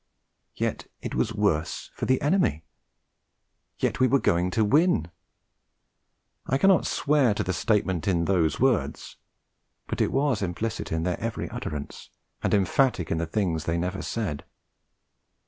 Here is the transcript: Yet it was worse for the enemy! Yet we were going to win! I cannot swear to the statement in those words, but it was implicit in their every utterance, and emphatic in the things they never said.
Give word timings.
Yet 0.55 0.87
it 1.03 1.13
was 1.13 1.31
worse 1.35 1.91
for 1.93 2.07
the 2.07 2.19
enemy! 2.23 2.63
Yet 3.77 3.99
we 3.99 4.07
were 4.07 4.17
going 4.19 4.49
to 4.49 4.65
win! 4.65 5.11
I 6.47 6.57
cannot 6.57 6.87
swear 6.87 7.35
to 7.35 7.43
the 7.43 7.53
statement 7.53 8.07
in 8.07 8.25
those 8.25 8.59
words, 8.59 9.17
but 9.85 10.01
it 10.01 10.11
was 10.11 10.41
implicit 10.41 10.91
in 10.91 11.03
their 11.03 11.19
every 11.19 11.49
utterance, 11.51 12.09
and 12.41 12.51
emphatic 12.51 13.11
in 13.11 13.19
the 13.19 13.27
things 13.27 13.65
they 13.65 13.77
never 13.77 14.01
said. 14.01 14.43